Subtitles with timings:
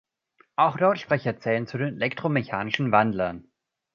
[0.55, 3.51] Auch Lautsprecher zählen zu den elektromechanischen Wandlern.